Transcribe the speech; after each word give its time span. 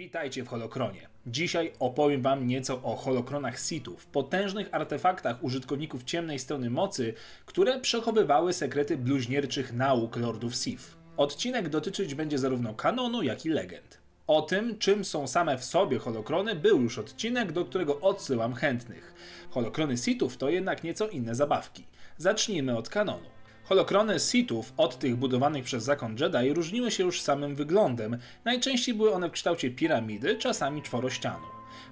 Witajcie 0.00 0.44
w 0.44 0.48
Holokronie. 0.48 1.08
Dzisiaj 1.26 1.72
opowiem 1.78 2.22
Wam 2.22 2.46
nieco 2.46 2.82
o 2.82 2.96
holokronach 2.96 3.60
Sithów, 3.60 4.06
potężnych 4.06 4.68
artefaktach 4.72 5.44
użytkowników 5.44 6.04
ciemnej 6.04 6.38
strony 6.38 6.70
mocy, 6.70 7.14
które 7.46 7.80
przechowywały 7.80 8.52
sekrety 8.52 8.96
bluźnierczych 8.96 9.72
nauk 9.72 10.16
Lordów 10.16 10.56
Sith. 10.56 10.96
Odcinek 11.16 11.68
dotyczyć 11.68 12.14
będzie 12.14 12.38
zarówno 12.38 12.74
kanonu, 12.74 13.22
jak 13.22 13.46
i 13.46 13.48
legend. 13.48 13.98
O 14.26 14.42
tym, 14.42 14.78
czym 14.78 15.04
są 15.04 15.26
same 15.26 15.58
w 15.58 15.64
sobie 15.64 15.98
holokrony, 15.98 16.54
był 16.54 16.82
już 16.82 16.98
odcinek, 16.98 17.52
do 17.52 17.64
którego 17.64 18.00
odsyłam 18.00 18.54
chętnych. 18.54 19.14
Holokrony 19.50 19.96
Sithów 19.96 20.36
to 20.36 20.50
jednak 20.50 20.84
nieco 20.84 21.08
inne 21.08 21.34
zabawki. 21.34 21.86
Zacznijmy 22.18 22.76
od 22.76 22.88
kanonu. 22.88 23.39
Holokrony 23.70 24.20
Sithów 24.20 24.72
od 24.76 24.98
tych 24.98 25.16
budowanych 25.16 25.64
przez 25.64 25.84
zakon 25.84 26.16
Jedi 26.20 26.54
różniły 26.54 26.90
się 26.90 27.04
już 27.04 27.20
samym 27.20 27.54
wyglądem. 27.54 28.18
Najczęściej 28.44 28.94
były 28.94 29.12
one 29.12 29.28
w 29.28 29.32
kształcie 29.32 29.70
piramidy, 29.70 30.36
czasami 30.36 30.82
czworościanu. 30.82 31.46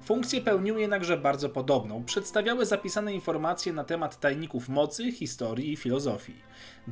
Funkcję 0.05 0.41
pełniły 0.41 0.81
jednakże 0.81 1.17
bardzo 1.17 1.49
podobną. 1.49 2.05
Przedstawiały 2.05 2.67
zapisane 2.67 3.15
informacje 3.15 3.73
na 3.73 3.85
temat 3.85 4.21
tajników 4.21 4.69
mocy, 4.69 5.13
historii 5.13 5.73
i 5.73 5.77
filozofii. 5.77 6.35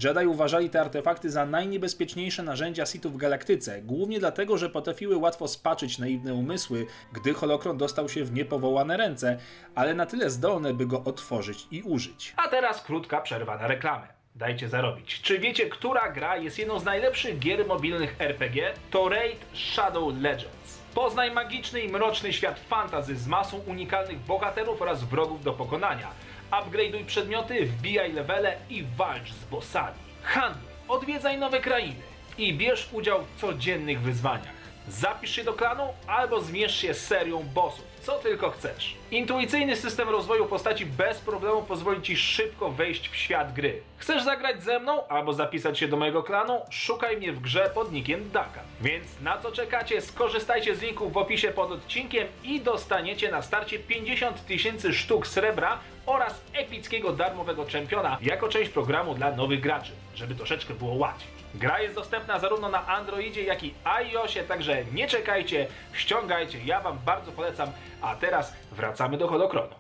Jedi 0.05 0.27
uważali 0.27 0.71
te 0.71 0.81
artefakty 0.81 1.31
za 1.31 1.47
najniebezpieczniejsze 1.47 2.43
narzędzia 2.43 2.87
Sithów 2.87 3.13
w 3.13 3.17
galaktyce, 3.17 3.83
głównie 3.83 4.19
dlatego, 4.19 4.59
że 4.59 4.71
potrafiły 4.71 5.17
łatwo 5.17 5.49
spaczyć 5.49 5.99
naiwne 5.99 6.35
umysły, 6.35 6.87
gdy 7.13 7.35
holokron 7.35 7.79
dostał 7.79 8.09
się 8.09 8.25
w 8.25 8.33
niepowołane 8.33 8.97
ręce, 8.97 9.39
ale 9.75 9.95
na 9.95 10.07
tyle 10.07 10.31
zdolne, 10.31 10.75
by 10.75 10.87
go 10.87 11.05
otworzyć 11.05 11.67
i 11.71 11.83
użyć. 11.83 12.35
A 12.37 12.49
teraz 12.49 12.83
krótka 12.83 13.21
przerwa 13.21 13.59
na 13.59 13.67
reklamę. 13.67 14.16
Dajcie 14.37 14.69
zarobić. 14.69 15.21
Czy 15.23 15.39
wiecie, 15.39 15.67
która 15.67 16.11
gra 16.11 16.37
jest 16.37 16.59
jedną 16.59 16.79
z 16.79 16.85
najlepszych 16.85 17.39
gier 17.39 17.67
mobilnych 17.67 18.17
RPG? 18.19 18.73
To 18.91 19.09
Raid 19.09 19.47
Shadow 19.55 20.15
Legends. 20.21 20.79
Poznaj 20.95 21.31
magiczny 21.31 21.81
i 21.81 21.89
mroczny 21.89 22.33
świat 22.33 22.61
fantazy 22.61 23.17
z 23.17 23.27
masą 23.27 23.57
unikalnych 23.59 24.19
bohaterów 24.19 24.83
oraz 24.83 25.05
wrogów 25.05 25.45
do 25.45 25.53
pokonania. 25.53 26.11
Upgrade'uj 26.51 27.05
przedmioty, 27.05 27.67
wbijaj 27.67 28.13
levele 28.13 28.57
i 28.71 28.85
walcz 28.97 29.33
z 29.33 29.45
bossami. 29.45 29.99
Handluj, 30.23 30.73
odwiedzaj 30.89 31.39
nowe 31.39 31.61
krainy 31.61 32.03
i 32.39 32.55
bierz 32.55 32.89
udział 32.93 33.25
w 33.25 33.41
codziennych 33.41 34.01
wyzwaniach. 34.01 34.57
Zapisz 34.89 35.31
się 35.31 35.45
do 35.45 35.53
klanu 35.53 35.89
albo 36.07 36.41
zmierz 36.41 36.77
się 36.77 36.95
z 36.95 37.07
serią 37.07 37.43
bossów, 37.43 37.85
co 38.03 38.19
tylko 38.19 38.51
chcesz. 38.51 38.97
Intuicyjny 39.11 39.77
system 39.77 40.09
rozwoju 40.09 40.47
postaci 40.47 40.87
bez 40.87 41.19
problemu 41.19 41.63
pozwoli 41.63 42.03
Ci 42.03 42.17
szybko 42.17 42.71
wejść 42.71 43.09
w 43.09 43.17
świat 43.17 43.53
gry. 43.53 43.83
Chcesz 43.97 44.23
zagrać 44.23 44.63
ze 44.63 44.79
mną 44.79 45.09
albo 45.09 45.33
zapisać 45.33 45.79
się 45.79 45.89
do 45.89 45.97
mojego 45.97 46.23
klanu? 46.23 46.61
Szukaj 46.71 47.17
mnie 47.17 47.33
w 47.33 47.41
grze 47.41 47.71
pod 47.75 47.93
nickiem 47.93 48.31
Daka. 48.31 48.61
Więc 48.81 49.21
na 49.21 49.39
co 49.39 49.53
czekacie? 49.53 50.01
Skorzystajcie 50.01 50.77
z 50.77 50.83
linku 50.83 51.11
w 51.11 51.17
opisie 51.17 51.49
pod 51.49 51.73
odcinkiem 51.73 52.27
i 52.45 52.61
dostaniecie 52.61 53.31
na 53.31 53.43
starcie 53.43 53.79
50 53.79 54.47
tysięcy 54.47 54.95
sztuk 54.95 55.27
srebra 55.27 55.79
oraz 56.07 56.41
epickiego 56.53 57.13
darmowego 57.13 57.65
czempiona 57.65 58.19
jako 58.23 58.49
część 58.49 58.71
programu 58.71 59.15
dla 59.15 59.33
nowych 59.33 59.61
graczy, 59.61 59.93
żeby 60.15 60.35
troszeczkę 60.35 60.75
było 60.75 60.95
łatwiej. 60.95 61.37
Gra 61.55 61.81
jest 61.81 61.95
dostępna 61.95 62.39
zarówno 62.39 62.69
na 62.69 62.87
Androidzie, 62.87 63.43
jak 63.43 63.65
i 63.65 63.75
iOSie, 63.85 64.43
także 64.43 64.85
nie 64.93 65.09
czekajcie, 65.09 65.67
ściągajcie, 65.93 66.59
ja 66.65 66.81
Wam 66.81 66.99
bardzo 67.05 67.33
polecam. 67.33 67.71
A 68.03 68.17
teraz 68.17 68.53
wracamy 68.73 68.96
do 69.19 69.29
holokronu. 69.29 69.75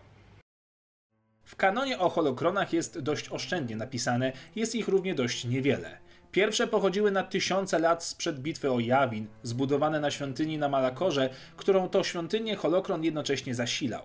W 1.44 1.56
kanonie 1.56 1.98
o 1.98 2.08
holokronach 2.08 2.72
jest 2.72 3.00
dość 3.00 3.28
oszczędnie 3.28 3.76
napisane, 3.76 4.32
jest 4.56 4.74
ich 4.74 4.88
równie 4.88 5.14
dość 5.14 5.44
niewiele. 5.44 5.98
Pierwsze 6.32 6.66
pochodziły 6.66 7.10
na 7.10 7.22
tysiące 7.22 7.78
lat 7.78 8.04
sprzed 8.04 8.38
bitwy 8.38 8.70
o 8.70 8.80
Jawin, 8.80 9.26
zbudowane 9.42 10.00
na 10.00 10.10
świątyni 10.10 10.58
na 10.58 10.68
Malakorze, 10.68 11.30
którą 11.56 11.88
to 11.88 12.04
świątynię 12.04 12.56
holokron 12.56 13.04
jednocześnie 13.04 13.54
zasilał. 13.54 14.02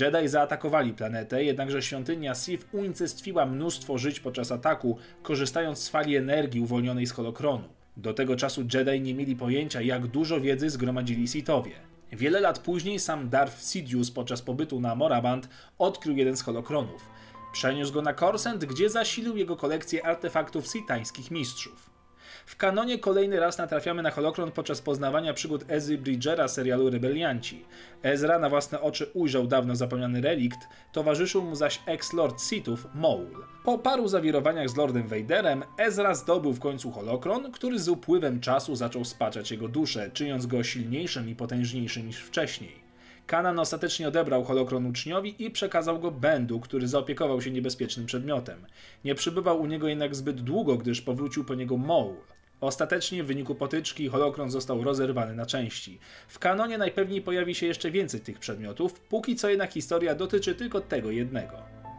Jedi 0.00 0.28
zaatakowali 0.28 0.92
planetę, 0.92 1.44
jednakże 1.44 1.82
świątynia 1.82 2.34
Sith 2.34 2.74
unicestwiła 2.74 3.46
mnóstwo 3.46 3.98
żyć 3.98 4.20
podczas 4.20 4.52
ataku, 4.52 4.98
korzystając 5.22 5.78
z 5.78 5.88
fali 5.88 6.16
energii 6.16 6.60
uwolnionej 6.60 7.06
z 7.06 7.12
holokronu. 7.12 7.68
Do 7.96 8.14
tego 8.14 8.36
czasu 8.36 8.64
Jedi 8.74 9.00
nie 9.00 9.14
mieli 9.14 9.36
pojęcia, 9.36 9.80
jak 9.80 10.06
dużo 10.06 10.40
wiedzy 10.40 10.70
zgromadzili 10.70 11.28
Sithowie. 11.28 11.72
Wiele 12.12 12.40
lat 12.40 12.58
później 12.58 12.98
sam 12.98 13.28
Darth 13.28 13.62
Sidious 13.62 14.10
podczas 14.10 14.42
pobytu 14.42 14.80
na 14.80 14.94
Moraband 14.94 15.48
odkrył 15.78 16.16
jeden 16.16 16.36
z 16.36 16.42
holokronów. 16.42 17.08
Przeniósł 17.52 17.92
go 17.92 18.02
na 18.02 18.12
Korsent, 18.12 18.64
gdzie 18.64 18.90
zasilił 18.90 19.36
jego 19.36 19.56
kolekcję 19.56 20.06
artefaktów 20.06 20.66
sitańskich 20.66 21.30
mistrzów. 21.30 21.97
W 22.46 22.56
kanonie 22.56 22.98
kolejny 22.98 23.40
raz 23.40 23.58
natrafiamy 23.58 24.02
na 24.02 24.10
holokron 24.10 24.52
podczas 24.52 24.80
poznawania 24.80 25.34
przygód 25.34 25.64
Ezy 25.68 25.98
Bridgera 25.98 26.48
serialu 26.48 26.90
Rebelianci. 26.90 27.64
Ezra 28.02 28.38
na 28.38 28.48
własne 28.48 28.80
oczy 28.80 29.10
ujrzał 29.14 29.46
dawno 29.46 29.76
zapomniany 29.76 30.20
relikt, 30.20 30.58
towarzyszył 30.92 31.42
mu 31.42 31.54
zaś 31.54 31.80
ex-lord 31.86 32.42
Sithów 32.42 32.86
Maul. 32.94 33.44
Po 33.64 33.78
paru 33.78 34.08
zawirowaniach 34.08 34.68
z 34.68 34.76
Lordem 34.76 35.08
Vaderem, 35.08 35.64
Ezra 35.78 36.14
zdobył 36.14 36.52
w 36.52 36.60
końcu 36.60 36.90
holokron, 36.90 37.52
który 37.52 37.78
z 37.78 37.88
upływem 37.88 38.40
czasu 38.40 38.76
zaczął 38.76 39.04
spaczać 39.04 39.50
jego 39.50 39.68
duszę, 39.68 40.10
czyniąc 40.10 40.46
go 40.46 40.64
silniejszym 40.64 41.28
i 41.28 41.34
potężniejszym 41.34 42.06
niż 42.06 42.16
wcześniej. 42.16 42.87
Kanan 43.28 43.58
ostatecznie 43.58 44.08
odebrał 44.08 44.44
holokron 44.44 44.86
uczniowi 44.86 45.44
i 45.44 45.50
przekazał 45.50 45.98
go 45.98 46.10
Bendu, 46.10 46.60
który 46.60 46.88
zaopiekował 46.88 47.42
się 47.42 47.50
niebezpiecznym 47.50 48.06
przedmiotem. 48.06 48.66
Nie 49.04 49.14
przybywał 49.14 49.60
u 49.60 49.66
niego 49.66 49.88
jednak 49.88 50.14
zbyt 50.14 50.40
długo, 50.40 50.76
gdyż 50.76 51.00
powrócił 51.00 51.44
po 51.44 51.54
niego 51.54 51.76
Maul. 51.76 52.16
Ostatecznie 52.60 53.24
w 53.24 53.26
wyniku 53.26 53.54
potyczki 53.54 54.08
holokron 54.08 54.50
został 54.50 54.84
rozerwany 54.84 55.34
na 55.34 55.46
części. 55.46 55.98
W 56.28 56.38
kanonie 56.38 56.78
najpewniej 56.78 57.22
pojawi 57.22 57.54
się 57.54 57.66
jeszcze 57.66 57.90
więcej 57.90 58.20
tych 58.20 58.38
przedmiotów, 58.38 59.00
póki 59.00 59.36
co 59.36 59.48
jednak 59.48 59.72
historia 59.72 60.14
dotyczy 60.14 60.54
tylko 60.54 60.80
tego 60.80 61.10
jednego. 61.10 61.56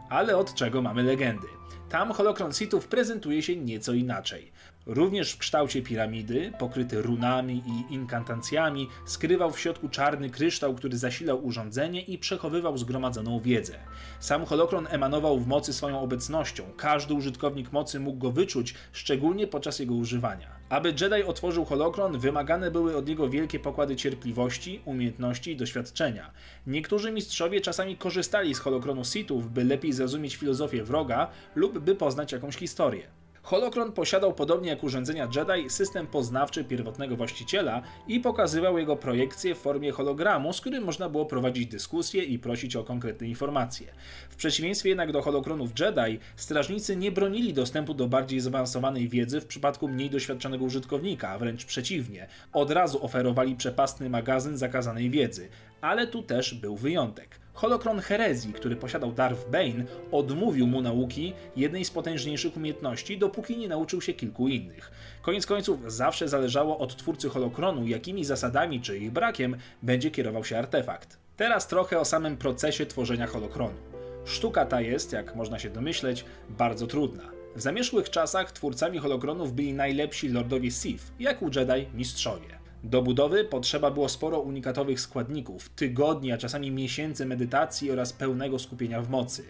Ale 0.08 0.36
od 0.36 0.54
czego 0.54 0.82
mamy 0.82 1.02
legendy? 1.02 1.59
Tam 1.88 2.12
holokron 2.12 2.52
Sithów 2.52 2.88
prezentuje 2.88 3.42
się 3.42 3.56
nieco 3.56 3.92
inaczej. 3.92 4.52
Również 4.86 5.32
w 5.32 5.38
kształcie 5.38 5.82
piramidy, 5.82 6.52
pokryty 6.58 7.02
runami 7.02 7.62
i 7.66 7.94
inkantacjami, 7.94 8.88
skrywał 9.04 9.50
w 9.50 9.60
środku 9.60 9.88
czarny 9.88 10.30
kryształ, 10.30 10.74
który 10.74 10.98
zasilał 10.98 11.46
urządzenie 11.46 12.02
i 12.02 12.18
przechowywał 12.18 12.78
zgromadzoną 12.78 13.40
wiedzę. 13.40 13.74
Sam 14.20 14.44
holokron 14.44 14.86
emanował 14.90 15.38
w 15.38 15.46
mocy 15.46 15.72
swoją 15.72 16.00
obecnością, 16.00 16.64
każdy 16.76 17.14
użytkownik 17.14 17.72
mocy 17.72 18.00
mógł 18.00 18.18
go 18.18 18.30
wyczuć, 18.30 18.74
szczególnie 18.92 19.46
podczas 19.46 19.78
jego 19.78 19.94
używania. 19.94 20.60
Aby 20.68 20.88
Jedi 21.00 21.24
otworzył 21.26 21.64
holokron, 21.64 22.18
wymagane 22.18 22.70
były 22.70 22.96
od 22.96 23.08
niego 23.08 23.28
wielkie 23.28 23.58
pokłady 23.58 23.96
cierpliwości, 23.96 24.80
umiejętności 24.84 25.50
i 25.50 25.56
doświadczenia. 25.56 26.30
Niektórzy 26.66 27.12
mistrzowie 27.12 27.60
czasami 27.60 27.96
korzystali 27.96 28.54
z 28.54 28.58
holokronu 28.58 29.04
Sithów, 29.04 29.52
by 29.52 29.64
lepiej 29.64 29.92
zrozumieć 29.92 30.36
filozofię 30.36 30.84
wroga 30.84 31.30
lub 31.60 31.78
by 31.78 31.94
poznać 31.94 32.32
jakąś 32.32 32.56
historię. 32.56 33.02
Holokron 33.42 33.92
posiadał 33.92 34.34
podobnie 34.34 34.70
jak 34.70 34.84
urządzenia 34.84 35.28
Jedi 35.36 35.70
system 35.70 36.06
poznawczy 36.06 36.64
pierwotnego 36.64 37.16
właściciela 37.16 37.82
i 38.08 38.20
pokazywał 38.20 38.78
jego 38.78 38.96
projekcję 38.96 39.54
w 39.54 39.58
formie 39.58 39.92
hologramu, 39.92 40.52
z 40.52 40.60
którym 40.60 40.84
można 40.84 41.08
było 41.08 41.26
prowadzić 41.26 41.66
dyskusje 41.66 42.24
i 42.24 42.38
prosić 42.38 42.76
o 42.76 42.84
konkretne 42.84 43.26
informacje. 43.26 43.86
W 44.30 44.36
przeciwieństwie 44.36 44.88
jednak 44.88 45.12
do 45.12 45.22
holokronów 45.22 45.70
Jedi, 45.80 46.18
strażnicy 46.36 46.96
nie 46.96 47.12
bronili 47.12 47.54
dostępu 47.54 47.94
do 47.94 48.08
bardziej 48.08 48.40
zaawansowanej 48.40 49.08
wiedzy 49.08 49.40
w 49.40 49.46
przypadku 49.46 49.88
mniej 49.88 50.10
doświadczonego 50.10 50.64
użytkownika, 50.64 51.38
wręcz 51.38 51.64
przeciwnie, 51.64 52.26
od 52.52 52.70
razu 52.70 53.04
oferowali 53.04 53.56
przepastny 53.56 54.10
magazyn 54.10 54.58
zakazanej 54.58 55.10
wiedzy, 55.10 55.48
ale 55.80 56.06
tu 56.06 56.22
też 56.22 56.54
był 56.54 56.76
wyjątek. 56.76 57.39
Holokron 57.54 58.00
herezji, 58.00 58.52
który 58.52 58.76
posiadał 58.76 59.12
Darth 59.12 59.50
Bane, 59.50 59.84
odmówił 60.12 60.66
mu 60.66 60.82
nauki 60.82 61.32
jednej 61.56 61.84
z 61.84 61.90
potężniejszych 61.90 62.56
umiejętności, 62.56 63.18
dopóki 63.18 63.56
nie 63.56 63.68
nauczył 63.68 64.00
się 64.00 64.12
kilku 64.14 64.48
innych. 64.48 64.90
Koniec 65.22 65.46
końców 65.46 65.92
zawsze 65.92 66.28
zależało 66.28 66.78
od 66.78 66.96
twórcy 66.96 67.28
holokronu, 67.28 67.86
jakimi 67.86 68.24
zasadami 68.24 68.80
czy 68.80 68.98
ich 68.98 69.10
brakiem 69.10 69.56
będzie 69.82 70.10
kierował 70.10 70.44
się 70.44 70.58
artefakt. 70.58 71.18
Teraz 71.36 71.68
trochę 71.68 71.98
o 71.98 72.04
samym 72.04 72.36
procesie 72.36 72.86
tworzenia 72.86 73.26
holokronu. 73.26 73.78
Sztuka 74.24 74.66
ta 74.66 74.80
jest, 74.80 75.12
jak 75.12 75.36
można 75.36 75.58
się 75.58 75.70
domyśleć, 75.70 76.24
bardzo 76.48 76.86
trudna. 76.86 77.22
W 77.56 77.60
zamierzchłych 77.60 78.10
czasach 78.10 78.52
twórcami 78.52 78.98
holokronów 78.98 79.52
byli 79.52 79.74
najlepsi 79.74 80.28
lordowie 80.28 80.70
Sith, 80.70 81.12
jak 81.20 81.42
u 81.42 81.50
Jedi 81.54 81.86
mistrzowie. 81.94 82.59
Do 82.84 83.02
budowy 83.02 83.44
potrzeba 83.44 83.90
było 83.90 84.08
sporo 84.08 84.40
unikatowych 84.40 85.00
składników, 85.00 85.68
tygodni, 85.68 86.32
a 86.32 86.38
czasami 86.38 86.70
miesięcy 86.70 87.26
medytacji 87.26 87.90
oraz 87.90 88.12
pełnego 88.12 88.58
skupienia 88.58 89.02
w 89.02 89.10
mocy. 89.10 89.44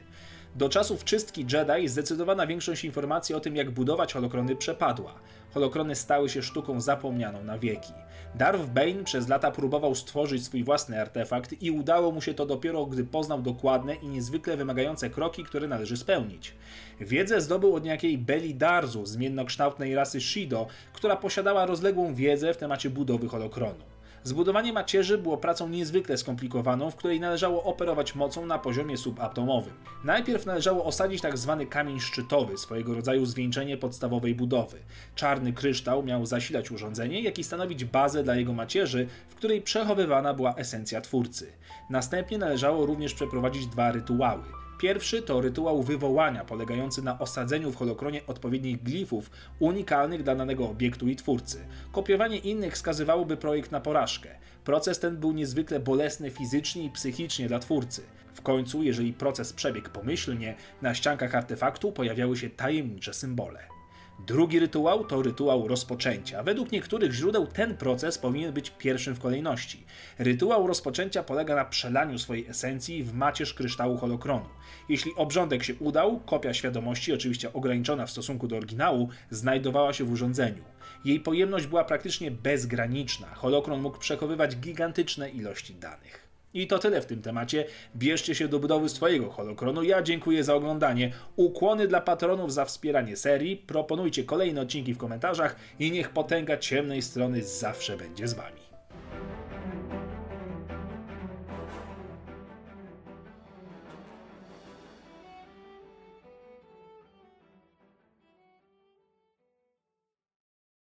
Do 0.54 0.68
czasów 0.68 1.04
czystki 1.04 1.46
Jedi 1.52 1.88
zdecydowana 1.88 2.46
większość 2.46 2.84
informacji 2.84 3.34
o 3.34 3.40
tym, 3.40 3.56
jak 3.56 3.70
budować 3.70 4.12
holokrony, 4.12 4.56
przepadła. 4.56 5.14
Holokrony 5.54 5.94
stały 5.94 6.28
się 6.28 6.42
sztuką 6.42 6.80
zapomnianą 6.80 7.44
na 7.44 7.58
wieki. 7.58 7.92
Darth 8.34 8.66
Bane 8.66 9.04
przez 9.04 9.28
lata 9.28 9.50
próbował 9.50 9.94
stworzyć 9.94 10.44
swój 10.44 10.64
własny 10.64 11.00
artefakt 11.00 11.62
i 11.62 11.70
udało 11.70 12.12
mu 12.12 12.20
się 12.20 12.34
to 12.34 12.46
dopiero, 12.46 12.86
gdy 12.86 13.04
poznał 13.04 13.42
dokładne 13.42 13.94
i 13.94 14.08
niezwykle 14.08 14.56
wymagające 14.56 15.10
kroki, 15.10 15.44
które 15.44 15.68
należy 15.68 15.96
spełnić. 15.96 16.54
Wiedzę 17.00 17.40
zdobył 17.40 17.74
od 17.74 17.84
niejakiej 17.84 18.18
Beli 18.18 18.54
Darzu, 18.54 19.06
zmiennokształtnej 19.06 19.94
rasy 19.94 20.20
Shido, 20.20 20.66
która 20.92 21.16
posiadała 21.16 21.66
rozległą 21.66 22.14
wiedzę 22.14 22.54
w 22.54 22.56
temacie 22.56 22.90
budowy 22.90 23.28
holokronu. 23.28 23.89
Zbudowanie 24.24 24.72
macierzy 24.72 25.18
było 25.18 25.36
pracą 25.36 25.68
niezwykle 25.68 26.16
skomplikowaną, 26.16 26.90
w 26.90 26.96
której 26.96 27.20
należało 27.20 27.64
operować 27.64 28.14
mocą 28.14 28.46
na 28.46 28.58
poziomie 28.58 28.96
subatomowym. 28.96 29.74
Najpierw 30.04 30.46
należało 30.46 30.84
osadzić 30.84 31.20
tak 31.20 31.38
zwany 31.38 31.66
kamień 31.66 32.00
szczytowy, 32.00 32.58
swojego 32.58 32.94
rodzaju 32.94 33.26
zwieńczenie 33.26 33.76
podstawowej 33.76 34.34
budowy. 34.34 34.78
Czarny 35.14 35.52
kryształ 35.52 36.02
miał 36.02 36.26
zasilać 36.26 36.70
urządzenie, 36.70 37.20
jak 37.22 37.38
i 37.38 37.44
stanowić 37.44 37.84
bazę 37.84 38.22
dla 38.22 38.36
jego 38.36 38.52
macierzy, 38.52 39.06
w 39.28 39.34
której 39.34 39.62
przechowywana 39.62 40.34
była 40.34 40.54
esencja 40.54 41.00
twórcy. 41.00 41.52
Następnie 41.90 42.38
należało 42.38 42.86
również 42.86 43.14
przeprowadzić 43.14 43.66
dwa 43.66 43.92
rytuały. 43.92 44.44
Pierwszy 44.80 45.22
to 45.22 45.40
rytuał 45.40 45.82
wywołania, 45.82 46.44
polegający 46.44 47.02
na 47.02 47.18
osadzeniu 47.18 47.70
w 47.70 47.76
holokronie 47.76 48.26
odpowiednich 48.26 48.82
glifów 48.82 49.30
unikalnych 49.58 50.22
dla 50.22 50.34
danego 50.34 50.68
obiektu 50.68 51.08
i 51.08 51.16
twórcy. 51.16 51.66
Kopiowanie 51.92 52.38
innych 52.38 52.74
wskazywałoby 52.74 53.36
projekt 53.36 53.72
na 53.72 53.80
porażkę. 53.80 54.28
Proces 54.64 54.98
ten 54.98 55.16
był 55.16 55.32
niezwykle 55.32 55.80
bolesny 55.80 56.30
fizycznie 56.30 56.84
i 56.84 56.90
psychicznie 56.90 57.48
dla 57.48 57.58
twórcy. 57.58 58.02
W 58.34 58.42
końcu, 58.42 58.82
jeżeli 58.82 59.12
proces 59.12 59.52
przebiegł 59.52 59.90
pomyślnie, 59.90 60.54
na 60.82 60.94
ściankach 60.94 61.34
artefaktu 61.34 61.92
pojawiały 61.92 62.36
się 62.36 62.50
tajemnicze 62.50 63.14
symbole. 63.14 63.79
Drugi 64.26 64.58
rytuał 64.58 65.04
to 65.04 65.22
rytuał 65.22 65.68
rozpoczęcia. 65.68 66.42
Według 66.42 66.72
niektórych 66.72 67.12
źródeł 67.12 67.46
ten 67.46 67.76
proces 67.76 68.18
powinien 68.18 68.52
być 68.52 68.70
pierwszym 68.70 69.14
w 69.14 69.20
kolejności. 69.20 69.84
Rytuał 70.18 70.66
rozpoczęcia 70.66 71.22
polega 71.22 71.54
na 71.54 71.64
przelaniu 71.64 72.18
swojej 72.18 72.46
esencji 72.46 73.04
w 73.04 73.14
macierz 73.14 73.54
kryształu 73.54 73.96
holokronu. 73.96 74.46
Jeśli 74.88 75.12
obrządek 75.16 75.64
się 75.64 75.74
udał, 75.74 76.20
kopia 76.20 76.54
świadomości, 76.54 77.12
oczywiście 77.12 77.52
ograniczona 77.52 78.06
w 78.06 78.10
stosunku 78.10 78.48
do 78.48 78.56
oryginału, 78.56 79.08
znajdowała 79.30 79.92
się 79.92 80.04
w 80.04 80.12
urządzeniu. 80.12 80.64
Jej 81.04 81.20
pojemność 81.20 81.66
była 81.66 81.84
praktycznie 81.84 82.30
bezgraniczna. 82.30 83.34
Holokron 83.34 83.80
mógł 83.80 83.98
przechowywać 83.98 84.56
gigantyczne 84.56 85.30
ilości 85.30 85.74
danych. 85.74 86.29
I 86.54 86.66
to 86.66 86.78
tyle 86.78 87.00
w 87.00 87.06
tym 87.06 87.22
temacie. 87.22 87.64
Bierzcie 87.96 88.34
się 88.34 88.48
do 88.48 88.58
budowy 88.58 88.88
swojego 88.88 89.30
holokronu. 89.30 89.82
Ja 89.82 90.02
dziękuję 90.02 90.44
za 90.44 90.54
oglądanie. 90.54 91.12
Ukłony 91.36 91.88
dla 91.88 92.00
patronów 92.00 92.52
za 92.52 92.64
wspieranie 92.64 93.16
serii. 93.16 93.56
Proponujcie 93.56 94.24
kolejne 94.24 94.60
odcinki 94.60 94.94
w 94.94 94.98
komentarzach 94.98 95.56
i 95.78 95.90
niech 95.90 96.10
potęga 96.10 96.56
ciemnej 96.56 97.02
strony 97.02 97.42
zawsze 97.42 97.96
będzie 97.96 98.28
z 98.28 98.34
wami. 98.34 98.69